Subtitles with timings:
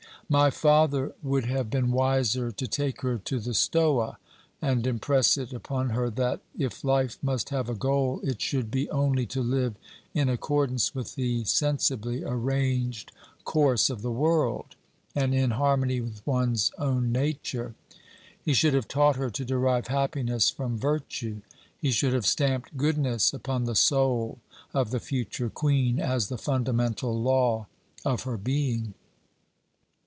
[0.29, 4.17] My father would have been wiser to take her to the Stoa
[4.61, 8.89] and impress it upon her that, if life must have a goal, it should be
[8.91, 9.75] only to live
[10.13, 13.11] in accordance with the sensibly arranged
[13.43, 14.77] course of the world,
[15.13, 17.75] and in harmony with one's own nature.
[18.41, 21.41] He should have taught her to derive happiness from virtue.
[21.77, 24.37] He should have stamped goodness upon the soul
[24.73, 27.67] of the future Queen as the fundamental law
[28.05, 28.93] of her being.